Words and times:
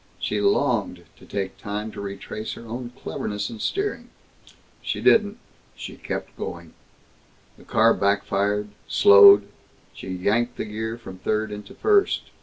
She 0.19 0.41
longed 0.41 1.03
to 1.17 1.27
take 1.27 1.59
time 1.59 1.91
to 1.91 2.01
retrace 2.01 2.53
her 2.53 2.65
own 2.65 2.91
cleverness 2.99 3.51
in 3.51 3.59
steering. 3.59 4.09
She 4.81 4.99
didn't. 4.99 5.37
She 5.75 5.95
kept 5.95 6.35
going. 6.37 6.73
The 7.55 7.65
car 7.65 7.93
backfired, 7.93 8.69
slowed. 8.87 9.43
She 9.93 10.07
yanked 10.09 10.57
the 10.57 10.65
gear 10.65 10.97
from 10.97 11.19
third 11.19 11.51
into 11.51 11.75
first. 11.75 12.31